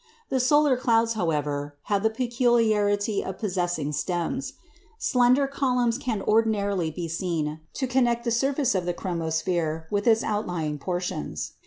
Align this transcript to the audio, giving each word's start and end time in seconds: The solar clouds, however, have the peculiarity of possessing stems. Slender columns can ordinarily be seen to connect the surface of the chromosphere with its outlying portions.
The 0.29 0.39
solar 0.39 0.77
clouds, 0.77 1.13
however, 1.13 1.75
have 1.83 2.01
the 2.01 2.09
peculiarity 2.09 3.23
of 3.23 3.37
possessing 3.37 3.91
stems. 3.91 4.53
Slender 4.97 5.45
columns 5.45 5.99
can 5.99 6.23
ordinarily 6.23 6.89
be 6.89 7.07
seen 7.07 7.59
to 7.75 7.85
connect 7.85 8.23
the 8.23 8.31
surface 8.31 8.73
of 8.73 8.87
the 8.87 8.95
chromosphere 8.95 9.83
with 9.91 10.07
its 10.07 10.23
outlying 10.23 10.79
portions. 10.79 11.51